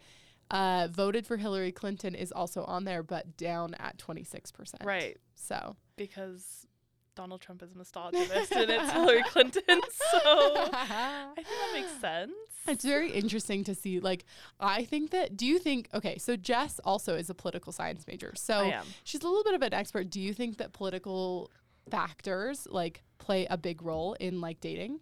[0.51, 4.85] Uh, voted for Hillary Clinton is also on there, but down at 26%.
[4.85, 5.17] right.
[5.35, 5.75] So.
[5.95, 6.67] Because
[7.15, 9.63] Donald Trump is a misogynist and it's Hillary Clinton.
[10.11, 12.31] So I think that makes sense.
[12.67, 13.99] It's very interesting to see.
[13.99, 14.23] Like,
[14.59, 15.35] I think that.
[15.35, 15.89] Do you think?
[15.93, 18.71] Okay, so Jess also is a political science major, so
[19.03, 20.09] she's a little bit of an expert.
[20.09, 21.51] Do you think that political
[21.89, 24.99] factors like play a big role in like dating?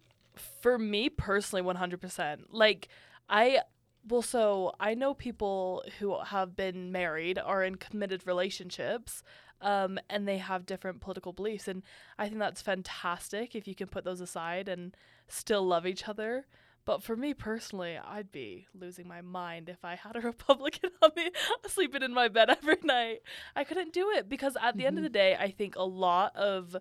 [0.62, 2.46] For me personally, 100%.
[2.50, 2.90] Like,
[3.30, 3.62] I.
[4.08, 9.24] Well, so I know people who have been married, are in committed relationships,
[9.62, 11.68] um, and they have different political beliefs.
[11.68, 11.82] And
[12.20, 14.96] I think that's fantastic if you can put those aside and
[15.28, 16.46] still love each other.
[16.86, 21.12] But for me personally, I'd be losing my mind if I had a Republican on
[21.16, 21.32] me
[21.68, 23.22] sleeping in my bed every night.
[23.56, 25.08] I couldn't do it because at the end of Mhm.
[25.08, 26.76] the day, I think a lot of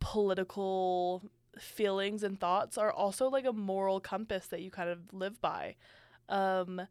[0.00, 1.22] political
[1.58, 5.74] feelings and thoughts are also like a moral compass that you kind of live by.
[6.28, 6.82] Um,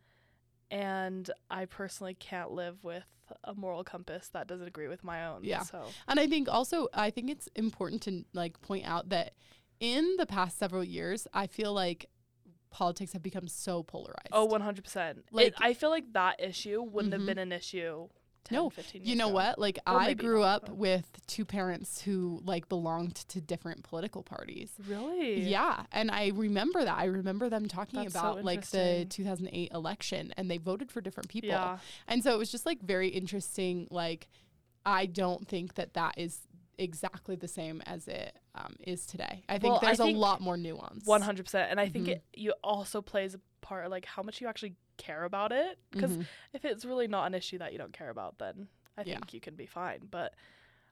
[0.69, 3.05] and I personally can't live with
[3.43, 5.43] a moral compass that doesn't agree with my own.
[5.43, 5.61] Yeah.
[5.61, 9.33] So And I think also, I think it's important to like point out that
[9.79, 12.07] in the past several years, I feel like
[12.69, 14.29] politics have become so polarized.
[14.31, 15.23] Oh, 100%.
[15.31, 17.17] Like- it, I feel like that issue wouldn't Mhm.
[17.17, 18.09] have been an issue
[18.43, 19.33] 10, No, 15 years you know ago.
[19.35, 19.59] what?
[19.59, 24.23] Like I grew not, up but- with two parents who like belonged to different political
[24.23, 24.71] parties.
[24.87, 25.41] Really?
[25.41, 26.97] Yeah, and I remember that.
[26.97, 31.01] I remember them talking That's so about like the 2008 election and they voted for
[31.01, 31.49] different people.
[31.49, 31.79] Yeah.
[32.07, 34.29] And so it was just like very interesting like
[34.85, 36.46] I don't think that that is
[36.77, 39.43] exactly the same as it um, is today.
[39.49, 41.05] I think Well, I there's think a lot more nuance.
[41.05, 41.71] 100%.
[41.71, 42.11] And I think Mhm.
[42.11, 46.17] it you also plays a part like how much you actually care about it because
[46.17, 46.25] Mhm.
[46.53, 49.15] if it's really not an issue that you don't care about, then I Yeah.
[49.15, 50.07] think you can be fine.
[50.09, 50.33] But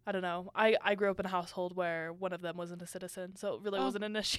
[0.07, 0.51] I don't know.
[0.53, 3.55] I, I grew up in a household where one of them wasn't a citizen, so
[3.55, 3.85] it really Oh.
[3.85, 4.37] wasn't an issue.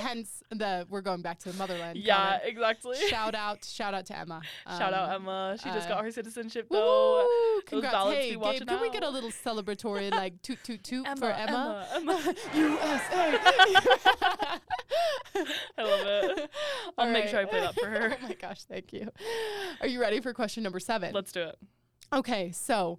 [0.00, 1.98] Hence the we're going back to the motherland.
[1.98, 2.42] yeah, comment.
[2.46, 2.96] exactly.
[3.08, 4.40] Shout out, shout out to Emma.
[4.78, 5.56] Shout out Um, Emma.
[5.60, 7.26] She just uh, got her citizenship though.
[7.56, 7.62] Woo!
[7.66, 7.96] Congrats.
[8.12, 11.30] Hey, be Gabe, can we get a little celebratory like toot toot toot Emma, for
[11.32, 11.86] Emma?
[11.92, 12.34] Emma, Emma.
[12.54, 13.38] USA.
[15.78, 16.50] I love it.
[16.96, 17.50] I'll All make sure I right.
[17.50, 18.16] play that for her.
[18.22, 19.10] oh my gosh, thank you.
[19.80, 21.12] Are you ready for question number seven?
[21.12, 21.56] Let's do it.
[22.12, 22.98] okay, so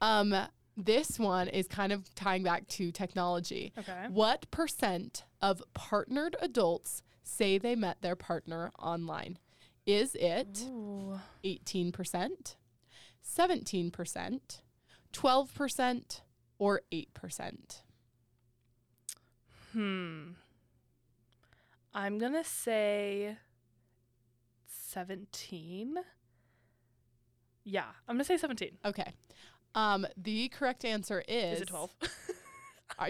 [0.00, 0.34] um
[0.76, 3.72] this one is kind of tying back to technology.
[3.78, 4.06] Okay.
[4.08, 9.38] What percent of partnered adults say they met their partner online?
[9.86, 11.18] Is it Ooh.
[11.44, 12.56] 18%,
[13.24, 14.40] 17%,
[15.12, 16.20] 12%,
[16.58, 17.82] or 8%?
[19.72, 20.22] Hmm.
[21.92, 23.36] I'm gonna say
[24.66, 25.96] seventeen.
[27.64, 28.78] Yeah, I'm gonna say seventeen.
[28.84, 29.12] Okay.
[29.74, 31.56] Um, the correct answer is.
[31.56, 31.94] Is it 12?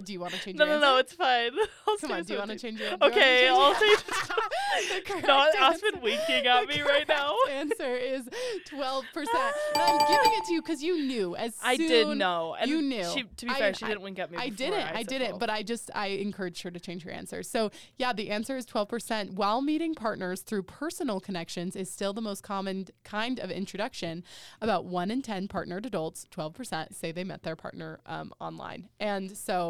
[0.04, 0.58] Do you want to change?
[0.58, 1.16] No, your no, answer?
[1.18, 1.30] no.
[1.50, 1.66] It's fine.
[1.88, 2.22] I'll Come on.
[2.22, 2.92] Do you want to change your?
[3.02, 3.98] Okay, you I'll change.
[5.08, 7.34] the Not Aspen winking at me right now.
[7.50, 8.28] Answer is
[8.66, 9.54] twelve percent.
[9.74, 12.56] I'm giving it to you because you knew as I did know.
[12.58, 13.04] And you knew.
[13.04, 14.38] She, to be I, fair, she didn't wink at me.
[14.38, 14.80] I didn't.
[14.80, 15.38] I, I didn't.
[15.38, 17.42] But I just I encouraged her to change her answer.
[17.42, 19.34] So yeah, the answer is twelve percent.
[19.34, 24.24] While meeting partners through personal connections is still the most common kind of introduction.
[24.60, 28.88] About one in ten partnered adults, twelve percent, say they met their partner um, online,
[28.98, 29.69] and so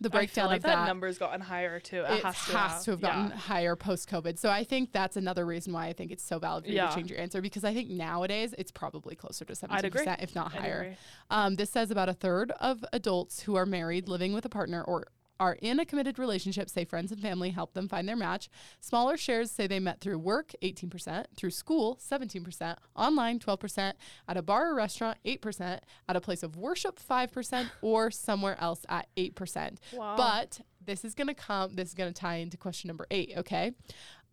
[0.00, 0.86] the breakdown like of that, that.
[0.86, 2.00] number's gotten higher too.
[2.00, 3.08] It, it has, has, to have yeah.
[3.08, 4.38] gotten higher post COVID.
[4.38, 6.88] So I think that's another reason why I think it's so valid for you Yeah.
[6.88, 10.52] to change your answer because I think nowadays it's probably closer to 70%, if not
[10.52, 10.96] higher.
[11.30, 14.82] Um, this says about a third of adults who are married, living with a partner,
[14.82, 15.06] or
[15.38, 18.48] are in a committed relationship say friends and family help them find their match.
[18.80, 23.92] Smaller shares say they met through work, 18%, through school, 17%, online, 12%,
[24.28, 28.84] at a bar or restaurant, 8%, at a place of worship, 5%, or somewhere else
[28.88, 29.76] at 8%.
[29.92, 30.16] Wow.
[30.16, 33.32] But this is going to come, this is going to tie into question number eight,
[33.36, 33.72] okay?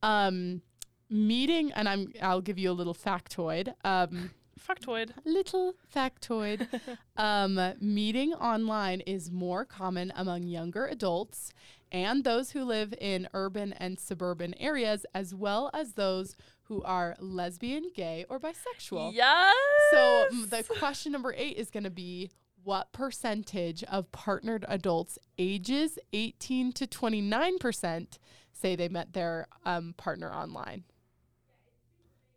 [0.02, 0.62] Um,
[1.10, 3.74] meeting, and I'm, I'll give you a little factoid.
[3.84, 5.12] Um, Factoid.
[5.26, 6.68] little factoid
[7.18, 11.52] um, meeting online is more common among younger adults
[11.94, 17.16] and those who live in urban and suburban areas, as well as those who are
[17.20, 19.14] lesbian, gay, or bisexual.
[19.14, 19.56] Yes.
[19.92, 22.32] So mm, the question number eight is going to be
[22.64, 28.18] what percentage of partnered adults ages 18 to 29%
[28.54, 30.86] say they met their um, partner online?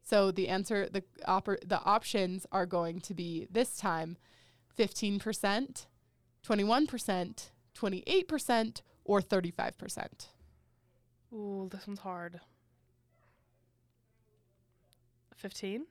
[0.08, 4.16] So the answer, the oper- the options are going to be this time
[4.78, 5.86] 15%,
[6.46, 10.26] 21%, 28%, or 35%.
[11.32, 12.40] Ooh, this one's hard.
[15.34, 15.86] 15?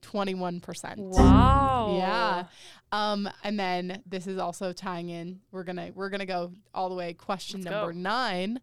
[0.00, 0.96] 21%.
[0.98, 1.96] Wow.
[1.98, 2.44] Yeah.
[2.92, 5.40] Um, and then this is also tying in.
[5.50, 7.12] We're gonna we're gonna go all the way.
[7.12, 7.98] Question Let's number go.
[7.98, 8.60] nine.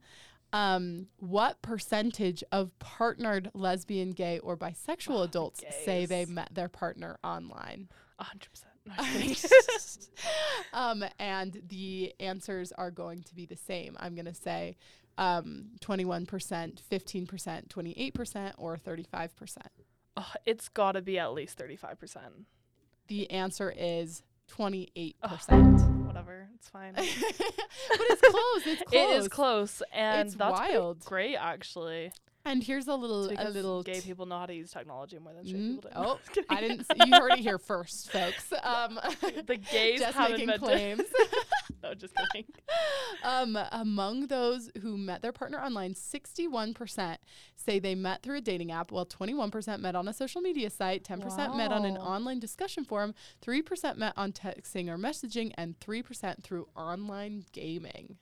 [0.54, 7.18] Um, what percentage of partnered lesbian, gay, or bisexual adults say they met their partner
[7.24, 7.90] online?
[8.20, 8.64] 100%.
[8.86, 9.36] No, I'm kidding.
[10.74, 13.98] um, and the answers are going to be the same.
[14.00, 14.78] I'm gonna say
[15.18, 19.58] um, 21%, 15%, 28%, or 35%.
[20.16, 22.18] oh, it's got to be at least 35%.
[23.08, 24.24] The answer is
[24.56, 26.06] 28%.
[26.06, 26.48] Whatever.
[26.56, 26.94] It's fine.
[26.96, 28.66] but it's close.
[28.66, 28.92] It's close.
[28.94, 29.82] It is close.
[29.94, 31.04] And It's that's wild.
[31.06, 32.12] great, actually.
[32.46, 33.84] And here's a little, It's a little.
[33.84, 35.96] gay people know how to use technology more than straight Mm, people do.
[35.98, 36.86] oh, I didn't.
[36.90, 38.54] s- You heard it here first, folks.
[38.64, 38.98] Um,
[39.46, 40.62] the gays have making invented.
[40.62, 41.02] claims.
[41.84, 42.46] no, just kidding.
[43.24, 47.18] um, among those who met their partner online, 61%
[47.56, 51.04] say they met through a dating app, while 21% met on a social media site,
[51.04, 53.14] 10% met on an online discussion forum,
[53.46, 58.18] 3% met on texting or messaging, and 3% through online gaming.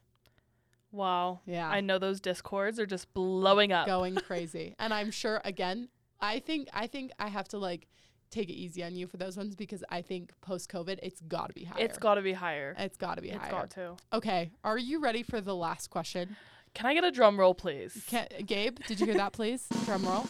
[0.92, 1.42] Wow.
[1.46, 1.68] Yeah.
[1.68, 3.86] I know those discords are just blowing up.
[3.86, 4.76] going crazy.
[4.80, 5.90] And I'm sure again,
[6.22, 7.88] I think I think I have to like
[8.36, 11.48] take it easy on you for those ones because I think post COVID it's got
[11.48, 11.82] to be higher.
[11.84, 12.76] It's got to be higher.
[12.78, 13.52] it's got to be It's higher.
[13.52, 13.96] got to.
[14.12, 16.36] Okay, are you ready for the last question?
[16.74, 18.04] Can I get a drum roll, please?
[18.08, 19.66] Can, Gabe, did you hear that please?
[19.86, 20.26] Drum roll.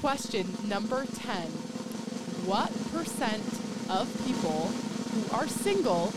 [0.00, 1.36] Question number 10.
[2.46, 3.44] What percent
[3.88, 4.66] of people
[5.12, 6.08] who are single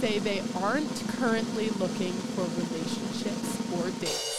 [0.00, 4.32] say they aren't currently looking for relationships or dates?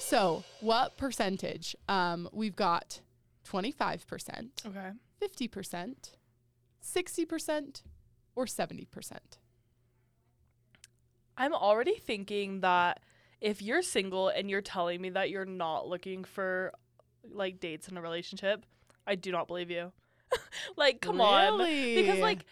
[0.00, 1.76] So, what percentage?
[1.88, 3.00] Um, we've got
[3.48, 4.90] 25%, okay.
[5.22, 5.94] 50%,
[6.82, 7.82] 60%,
[8.34, 8.86] or 70%.
[11.36, 13.00] I'm already thinking that
[13.40, 16.72] if you're single and you're telling me that you're not looking for
[17.32, 18.64] like dates in a relationship,
[19.06, 19.92] I do not believe you.
[20.76, 21.58] like, come on.
[21.58, 22.44] Because like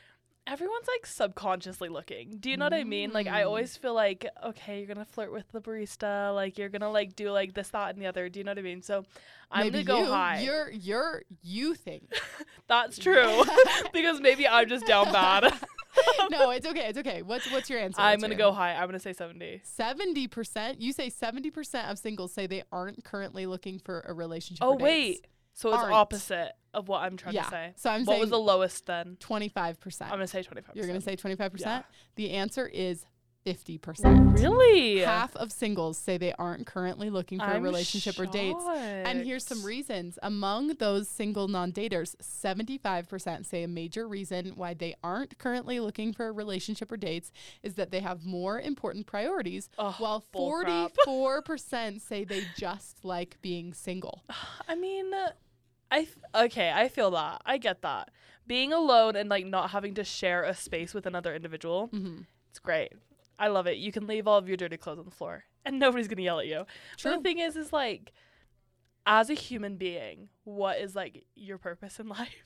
[0.50, 2.36] everyone's like subconsciously looking.
[2.40, 3.12] Do you know what I mean?
[3.12, 3.46] Like I Mm.
[3.46, 6.88] always feel like okay, you're going to flirt with the barista, like you're going to
[6.88, 8.28] like do like this that and the other.
[8.28, 8.82] Do you know what I mean?
[8.82, 9.04] So
[9.50, 10.40] I'm going to go you, high.
[10.40, 12.12] You're you're you think.
[12.66, 13.44] That's true.
[13.92, 15.52] because maybe I'm just down bad.
[16.30, 16.86] no, it's okay.
[16.88, 17.22] It's okay.
[17.22, 18.00] What's what's your answer?
[18.00, 18.74] I'm What's going to your go high.
[18.74, 19.62] I'm going to say 70.
[19.64, 20.80] Seventy percent.
[20.80, 24.62] You say seventy percent of singles say they aren't currently looking for a relationship.
[24.64, 25.20] Oh wait, dates.
[25.58, 25.92] So it's Aren't.
[25.92, 27.42] opposite of what I'm trying yeah.
[27.42, 27.72] to say.
[27.74, 29.16] So I'm what saying was the lowest then?
[29.18, 29.56] 25%.
[29.66, 30.10] I'm percent.
[30.12, 30.76] gonna say 25.
[30.76, 31.84] You're gonna say twenty-five percent.
[31.88, 31.96] Yeah.
[32.14, 33.04] The answer is
[33.42, 34.38] fifty percent.
[34.38, 35.00] really?
[35.00, 38.62] Half of singles say they aren't currently looking for a I'm relationship or dates.
[38.68, 40.16] And here's some reasons.
[40.22, 46.12] Among those single non daters, 75% say a major reason why they aren't currently looking
[46.12, 47.32] for a relationship or dates
[47.64, 53.74] is that they have more important priorities, Ugh, while 44% say they just like being
[53.74, 54.22] single.
[54.68, 55.10] I mean,
[55.90, 56.70] I f- okay.
[56.74, 57.40] I feel that.
[57.46, 58.10] I get that.
[58.46, 62.20] Being alone and like not having to share a space with another individual, hmm
[62.50, 62.92] it's great.
[63.38, 63.76] I love it.
[63.76, 66.40] You can leave all of your dirty clothes on the floor, and nobody's gonna yell
[66.40, 66.64] at you.
[66.92, 67.12] But True.
[67.16, 68.12] the thing is, is like,
[69.06, 72.44] as a human being, what is like your purpose in life?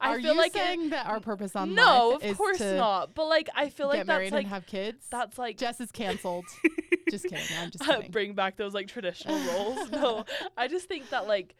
[0.00, 1.76] I Are feel you like it- saying that our purpose on life?
[1.84, 3.14] no, life of course not.
[3.14, 5.06] But like, I feel like that's like and have kids?
[5.10, 6.44] that's like Jess is canceled.
[7.10, 7.44] just kidding.
[7.60, 8.10] I'm just uh, kidding.
[8.12, 9.90] bring back those like traditional roles.
[9.90, 10.24] No,
[10.56, 11.54] I just think that like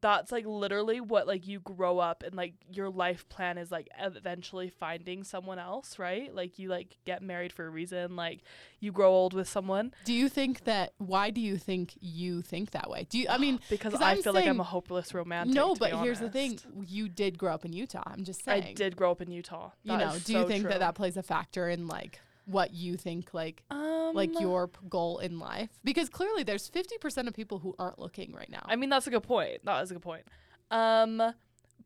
[0.00, 3.88] that's like literally what like you grow up and like your life plan is like
[3.98, 6.34] eventually finding someone else, right?
[6.34, 8.40] Like you like get married for a reason, like
[8.80, 10.92] you grow old with someone Do you think that?
[10.98, 13.06] Why do you think you think that way?
[13.08, 13.26] Do you?
[13.28, 15.54] I mean, because I I'm feel like I'm a hopeless romantic.
[15.54, 18.02] no, but here's the thing: you did grow up in Utah.
[18.06, 18.64] I'm just saying.
[18.64, 19.70] I did grow up in Utah.
[19.82, 20.70] You know, do you think true.
[20.70, 24.78] that that plays a factor in like what you think like um, like your p-
[24.88, 25.70] goal in life?
[25.84, 28.62] Because clearly, there's 50% of people who aren't looking right now.
[28.64, 29.64] I mean, that's a good point.
[29.64, 30.24] That is a good point.
[30.70, 31.34] Um,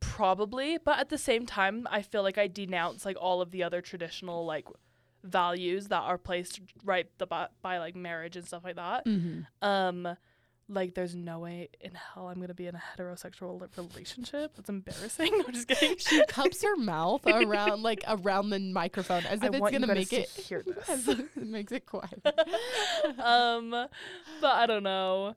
[0.01, 3.63] probably, but at the same time, I feel like I denounce like all of the
[3.63, 4.67] other traditional like
[5.23, 9.05] values that are placed right the by, by like marriage and stuff like that.
[9.07, 9.41] mm-hmm.
[9.67, 10.17] Um,
[10.69, 14.57] like there's no way in hell I'm gonna be in a heterosexual relationship.
[14.57, 15.33] That's embarrassing.
[15.47, 15.97] I'm just kidding.
[15.99, 19.81] She cups her mouth around like around the microphone as I if it's want you
[19.81, 21.09] gonna make it hear this.
[21.09, 22.21] it makes it quiet.
[23.23, 25.37] um, but I don't know.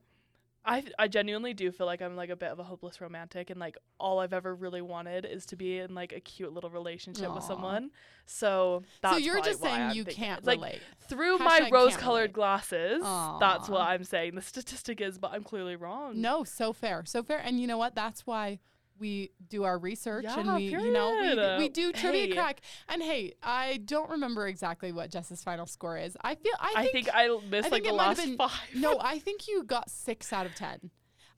[0.66, 3.60] I I genuinely do feel like I'm like a bit of a hopeless romantic, and
[3.60, 7.34] like all I've ever really wanted is to be in like a cute little relationship
[7.34, 7.91] with someone.
[8.26, 10.82] So that's so you're just saying I'm you thinking- can't like relate.
[11.07, 12.34] through Hashtag my rose-colored relate.
[12.34, 13.01] glasses.
[13.39, 14.36] That's what I'm saying.
[14.36, 16.20] The statistic is, but I'm clearly wrong.
[16.22, 17.38] No, so fair, so fair.
[17.39, 17.95] And you know what?
[17.95, 18.60] That's why
[18.99, 22.33] we do our research and Yeah, we, you know, we, we do trivia Hey.
[22.33, 22.61] crack.
[22.87, 26.17] And hey, I don't remember exactly what Jess's final score is.
[26.21, 28.17] I feel I I think, think I missed I like think the it might have
[28.17, 28.59] last been- five.
[28.75, 30.91] no, I think you got six out of ten.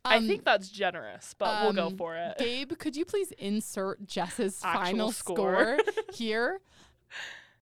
[0.03, 2.36] I Um, think that's generous, but we'll go um, for it.
[2.39, 5.78] Gabe, could you please insert Jess's Actual final score.
[5.78, 5.78] score
[6.14, 6.62] here?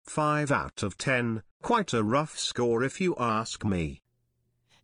[0.03, 1.42] 5 out of 10.
[1.62, 4.03] Quite a rough score if you ask me.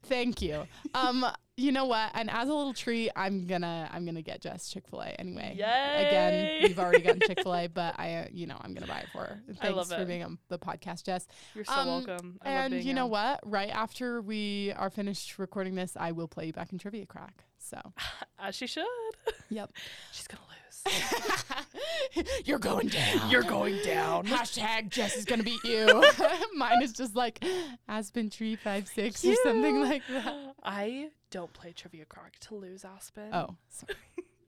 [0.02, 0.66] Thank you.
[0.94, 1.26] Um,
[1.62, 2.10] you know what?
[2.14, 5.54] And as a little treat, I'm gonna I'm gonna get Jess Chick Fil A anyway.
[5.56, 6.06] Yay!
[6.06, 9.08] Again, you've already gotten Chick Fil A, but I, you know, I'm gonna buy it
[9.12, 9.42] for her.
[9.60, 10.08] Thanks love for it.
[10.08, 11.26] being on the podcast, Jess.
[11.54, 12.38] You're so um, welcome.
[12.42, 13.10] I and you know on.
[13.10, 13.40] what?
[13.44, 17.44] Right after we are finished recording this, I will play you back in trivia crack.
[17.62, 17.80] So,
[18.38, 18.84] As she should.
[19.48, 19.70] yep.
[20.12, 20.52] She's gonna lose.
[22.44, 23.30] You're going down.
[23.30, 24.26] You're going down.
[24.26, 25.86] Hashtag Jess is gonna beat you.
[26.56, 27.44] Mine is just like
[27.88, 30.54] Aspen Tree Five Six or something like that.
[30.62, 33.32] I don't play trivia crack to lose Aspen.
[33.32, 33.94] Oh, sorry.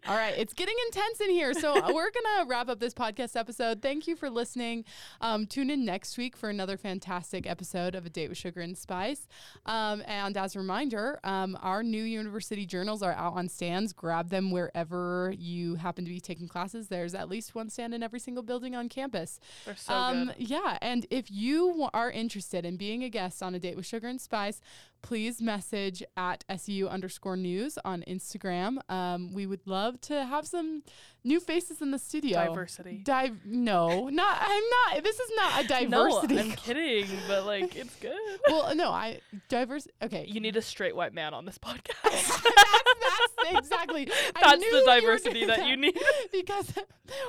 [0.07, 1.55] All right, it's getting intense in here.
[1.55, 3.80] So uh, we're gonna wrap up this podcast episode.
[3.80, 4.84] Thank you for listening.
[5.22, 8.76] Um, tune in next week for another fantastic episode of A Date with Sugar and
[8.76, 9.26] Spice.
[9.64, 13.94] Um, and as a reminder, um, our new university journals are out on stands.
[13.94, 16.88] Grab them wherever you happen to be taking classes.
[16.88, 19.40] There's at least one stand in every single building on campus.
[19.64, 20.48] They're so um, good.
[20.50, 24.09] Yeah, and if you are interested in being a guest on a date with Sugar
[24.09, 24.61] and Spice,
[25.05, 28.78] please message at SU underscore news on Instagram.
[28.90, 30.82] Um, we would love to have some
[31.22, 32.42] new faces in the studio.
[32.46, 33.02] Diversity.
[33.05, 33.36] Dive?
[33.44, 34.38] No, not.
[34.40, 34.62] I'm
[34.94, 35.05] not.
[35.05, 36.34] This is not a diversity.
[36.36, 38.14] No, I'm kidding, but like it's good.
[38.48, 39.86] well, no, I diverse.
[40.02, 41.84] Okay, You need a straight white man on this podcast.
[42.02, 44.05] that's, that's exactly.
[44.40, 45.99] That's the diversity doing that you need.
[46.32, 46.72] because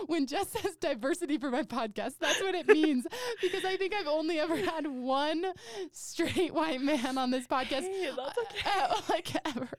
[0.07, 3.05] when Jess says diversity for my podcast, that's what it means.
[3.41, 5.45] because I think I've only ever had one
[5.91, 8.69] straight white man on this podcast, Hey, that's okay.
[8.79, 9.69] uh, like ever.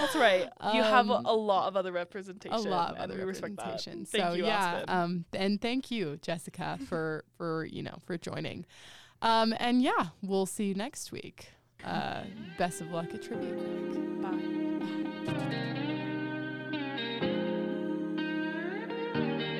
[0.00, 0.48] That's right.
[0.74, 2.56] You have a, Um, a lot of other representation.
[2.56, 3.26] A lot of other that.
[3.26, 4.04] representation.
[4.04, 8.66] Thank so you, yeah, um, and thank you, Jessica, for for you know for joining.
[9.22, 11.52] Um, and yeah, we'll see you next week.
[11.84, 12.22] Uh,
[12.58, 14.65] best of luck at trivia
[15.26, 15.42] thank
[19.40, 19.55] you.